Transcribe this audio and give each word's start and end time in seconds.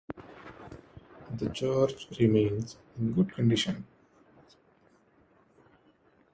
The 1.37 1.49
church 1.51 2.07
remains 2.19 2.75
in 2.97 3.13
good 3.13 3.31
condition. 3.31 3.85